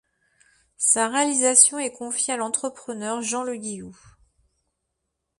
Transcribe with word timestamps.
Sa 0.79 1.09
réalisation 1.09 1.77
est 1.77 1.91
confiée 1.93 2.33
à 2.33 2.37
l'entrepreneur 2.37 3.21
Jean 3.21 3.43
Le 3.43 3.55
Guillou. 3.55 3.95